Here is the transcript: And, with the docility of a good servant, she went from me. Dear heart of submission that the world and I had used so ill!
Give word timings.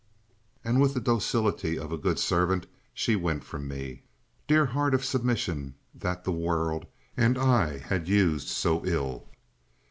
And, 0.63 0.81
with 0.81 0.95
the 0.95 0.99
docility 0.99 1.77
of 1.77 1.91
a 1.91 1.97
good 1.99 2.17
servant, 2.17 2.65
she 2.91 3.15
went 3.15 3.43
from 3.43 3.67
me. 3.67 4.01
Dear 4.47 4.65
heart 4.65 4.95
of 4.95 5.05
submission 5.05 5.75
that 5.93 6.23
the 6.23 6.31
world 6.31 6.87
and 7.15 7.37
I 7.37 7.77
had 7.77 8.07
used 8.07 8.47
so 8.47 8.83
ill! 8.83 9.27